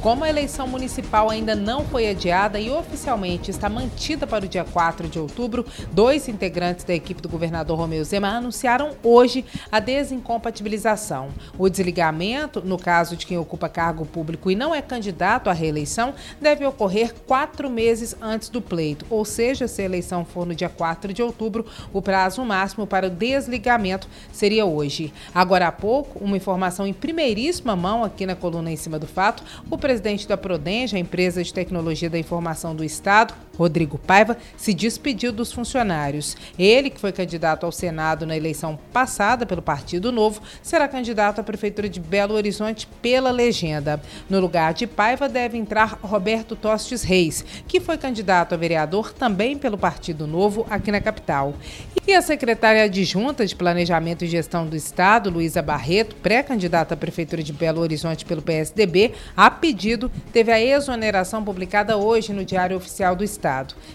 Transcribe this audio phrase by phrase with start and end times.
[0.00, 4.64] Como a eleição municipal ainda não foi adiada e oficialmente está mantida para o dia
[4.64, 11.28] 4 de outubro, dois integrantes da equipe do governador Romeu Zema anunciaram hoje a desincompatibilização.
[11.58, 16.14] O desligamento, no caso de quem ocupa cargo público e não é candidato à reeleição,
[16.40, 20.70] deve ocorrer quatro meses antes do pleito, ou seja, se a eleição for no dia
[20.70, 25.12] 4 de outubro, o prazo máximo para o desligamento seria hoje.
[25.34, 29.44] Agora há pouco, uma informação em primeiríssima mão aqui na coluna em cima do fato,
[29.70, 34.72] o presidente da Prodenge, a empresa de tecnologia da informação do Estado, Rodrigo Paiva, se
[34.72, 36.36] despediu dos funcionários.
[36.58, 41.44] Ele, que foi candidato ao Senado na eleição passada pelo Partido Novo, será candidato à
[41.44, 44.00] Prefeitura de Belo Horizonte pela legenda.
[44.28, 49.58] No lugar de Paiva deve entrar Roberto Tostes Reis, que foi candidato a vereador também
[49.58, 51.54] pelo Partido Novo aqui na capital.
[52.06, 57.42] E a secretária adjunta de Planejamento e Gestão do Estado, Luísa Barreto, pré-candidata à Prefeitura
[57.42, 63.14] de Belo Horizonte pelo PSDB, a pedido teve a exoneração publicada hoje no Diário Oficial
[63.14, 63.39] do Estado.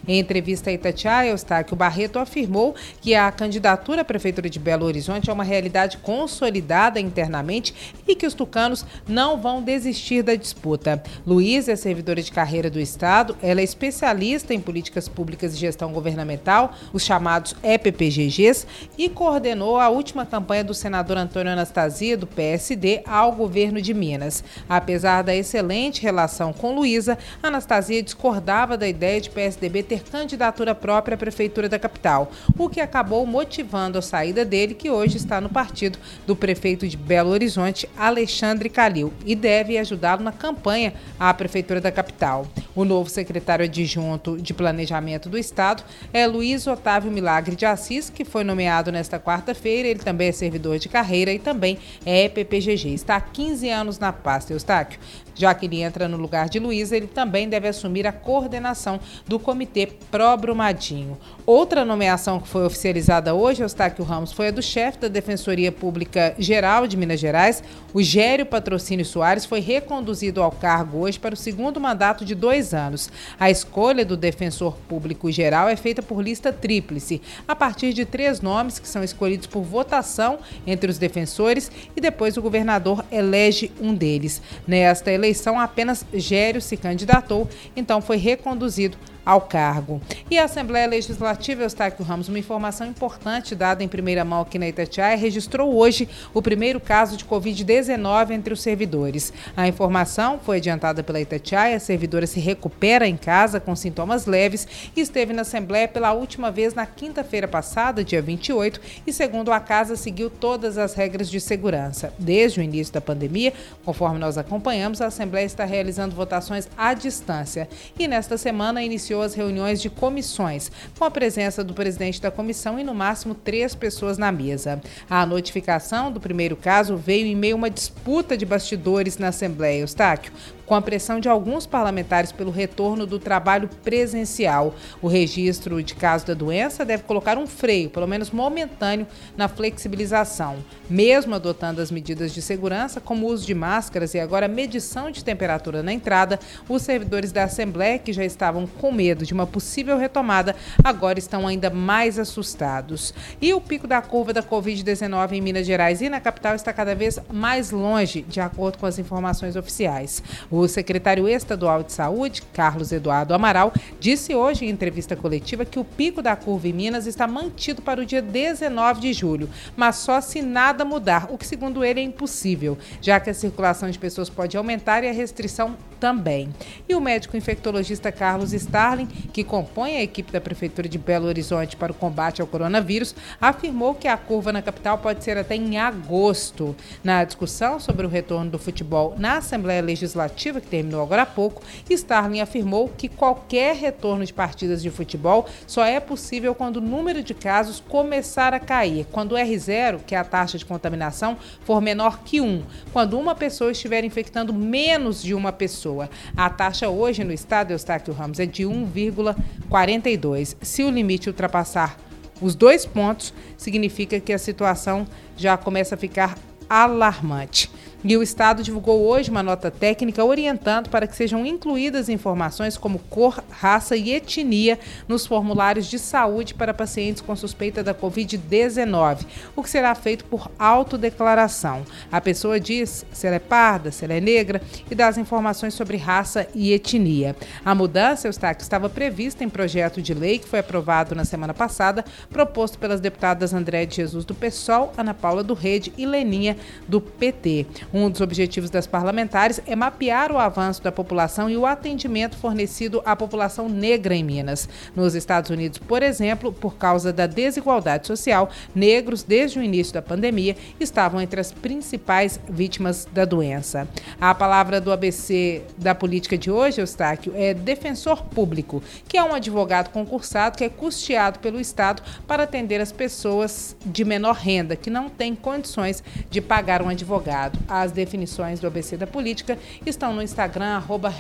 [0.08, 5.30] Em entrevista a Itatiaia, Eustáquio Barreto afirmou que a candidatura à Prefeitura de Belo Horizonte
[5.30, 7.74] é uma realidade consolidada internamente
[8.08, 11.02] e que os tucanos não vão desistir da disputa.
[11.26, 15.92] Luiz é servidora de carreira do Estado, ela é especialista em políticas públicas e gestão
[15.92, 18.66] governamental, os chamados EPPGGs,
[18.98, 24.44] e coordenou a última campanha do senador Antônio Anastasia, do PSD, ao governo de Minas.
[24.68, 31.16] Apesar da excelente relação com Luísa, Anastasia discordava da ideia de PSDB ter candidatura própria
[31.16, 35.50] à prefeitura da capital, o que acabou motivando a saída dele, que hoje está no
[35.50, 41.82] partido do prefeito de Belo Horizonte, Alexandre Calil, e deve ajudá-lo na campanha à prefeitura
[41.82, 42.48] da capital.
[42.76, 45.82] O novo secretário adjunto de Planejamento do Estado
[46.12, 49.88] é Luiz Otávio Milagre de Assis, que foi nomeado nesta quarta-feira.
[49.88, 52.94] Ele também é servidor de carreira e também é PPGG.
[52.94, 55.00] Está há 15 anos na pasta, Eustáquio.
[55.34, 59.38] Já que ele entra no lugar de Luiz, ele também deve assumir a coordenação do
[59.38, 61.18] Comitê Pró Brumadinho.
[61.46, 66.34] Outra nomeação que foi oficializada hoje, Eustáquio Ramos, foi a do chefe da Defensoria Pública
[66.40, 67.62] Geral de Minas Gerais,
[67.94, 72.65] o Gério Patrocínio Soares, foi reconduzido ao cargo hoje para o segundo mandato de dois
[72.74, 73.10] anos.
[73.40, 78.42] A escolha do Defensor Público Geral é feita por lista tríplice, a partir de três
[78.42, 83.94] nomes que são escolhidos por votação entre os defensores e depois o governador elege um
[83.94, 84.42] deles.
[84.68, 90.00] Nesta eleição, apenas Gério se candidatou, então foi reconduzido ao cargo.
[90.30, 94.68] E a Assembleia Legislativa, Eustáquio Ramos, uma informação importante dada em primeira mão aqui na
[94.68, 99.34] Itatiaia, registrou hoje o primeiro caso de Covid-19 entre os servidores.
[99.58, 104.68] A informação foi adiantada pela Itatiaia, a servidora se recupera em casa com sintomas leves
[104.96, 109.60] e esteve na Assembleia pela última vez na quinta-feira passada, dia 28, e segundo a
[109.60, 112.14] casa, seguiu todas as regras de segurança.
[112.20, 113.54] Desde o início da pandemia,
[113.84, 119.22] conforme nós acompanhamos, a Assembleia está realizando votações à distância e nesta semana iniciou iniciou
[119.22, 123.74] as reuniões de comissões, com a presença do presidente da comissão e no máximo três
[123.74, 124.82] pessoas na mesa.
[125.10, 129.82] A notificação do primeiro caso veio em meio a uma disputa de bastidores na Assembleia,
[129.82, 130.34] Eustáquio,
[130.66, 134.76] com a pressão de alguns parlamentares pelo retorno do trabalho presencial.
[135.02, 140.58] O registro de caso da doença deve colocar um freio, pelo menos momentâneo, na flexibilização.
[140.90, 145.24] Mesmo adotando as medidas de segurança, como o uso de máscaras e agora medição de
[145.24, 149.98] temperatura na entrada, os servidores da Assembleia, que já estavam com medo de uma possível
[149.98, 153.14] retomada, agora estão ainda mais assustados.
[153.42, 156.96] E o pico da curva da Covid-19 em Minas Gerais e na capital está cada
[156.96, 160.24] vez mais longe, de acordo com as informações oficiais.
[160.68, 166.22] Secretário estadual de Saúde, Carlos Eduardo Amaral, disse hoje em entrevista coletiva que o pico
[166.22, 170.42] da curva em Minas está mantido para o dia 19 de julho, mas só se
[170.42, 174.56] nada mudar, o que, segundo ele, é impossível, já que a circulação de pessoas pode
[174.56, 176.54] aumentar e a restrição também.
[176.88, 181.76] E o médico infectologista Carlos Starling, que compõe a equipe da Prefeitura de Belo Horizonte
[181.76, 185.78] para o combate ao coronavírus, afirmou que a curva na capital pode ser até em
[185.78, 186.76] agosto.
[187.04, 191.26] Na discussão sobre o retorno do futebol na Assembleia Legislativa, coletiva que terminou agora há
[191.26, 196.82] pouco, Starling afirmou que qualquer retorno de partidas de futebol só é possível quando o
[196.82, 201.38] número de casos começar a cair, quando o R0, que é a taxa de contaminação,
[201.62, 202.64] for menor que 1,
[202.94, 206.10] quando uma pessoa estiver infectando menos de uma pessoa.
[206.38, 210.56] A taxa hoje no estado, Eustáquio Ramos, é de 1,42.
[210.62, 211.98] Se o limite ultrapassar
[212.42, 215.08] os dois pontos, significa que a situação
[215.38, 216.38] já começa a ficar
[216.70, 217.72] alarmante.
[218.08, 223.00] E o Estado divulgou hoje uma nota técnica orientando para que sejam incluídas informações como
[223.00, 229.26] cor, raça e etnia nos formulários de saúde para pacientes com suspeita da Covid-19,
[229.56, 231.84] o que será feito por autodeclaração.
[232.12, 235.74] A pessoa diz se ela é parda, se ela é negra e dá as informações
[235.74, 237.36] sobre raça e etnia.
[237.66, 242.06] A mudança, Eustáquio, estava prevista em projeto de lei que foi aprovado na semana passada,
[242.30, 246.56] proposto pelas deputadas André de Jesus do PSOL, Ana Paula do Rede e Leninha
[246.88, 247.66] do PT.
[247.98, 253.02] Um dos objetivos das parlamentares é mapear o avanço da população e o atendimento fornecido
[253.06, 254.68] à população negra em Minas.
[254.94, 260.02] Nos Estados Unidos, por exemplo, por causa da desigualdade social, negros, desde o início da
[260.02, 263.88] pandemia, estavam entre as principais vítimas da doença.
[264.20, 269.34] A palavra do ABC da política de hoje, Eustáquio, é defensor público, que é um
[269.34, 274.90] advogado concursado que é custeado pelo Estado para atender as pessoas de menor renda, que
[274.90, 277.58] não têm condições de pagar um advogado.
[277.70, 281.14] A as definições do ABC da Política estão no Instagram, arroba.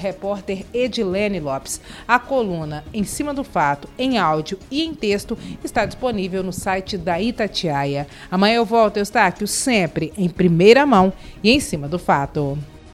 [2.07, 6.97] A coluna Em Cima do Fato, em áudio e em texto, está disponível no site
[6.97, 8.07] da Itatiaia.
[8.29, 11.13] Amanhã eu volto, Eustáquio, sempre em primeira mão
[11.43, 12.57] e em cima do fato.